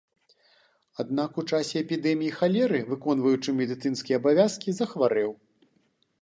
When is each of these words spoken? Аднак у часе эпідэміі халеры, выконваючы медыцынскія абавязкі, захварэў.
Аднак 1.01 1.31
у 1.41 1.43
часе 1.57 1.75
эпідэміі 1.83 2.31
халеры, 2.37 2.79
выконваючы 2.95 3.49
медыцынскія 3.59 4.15
абавязкі, 4.23 4.69
захварэў. 4.81 5.31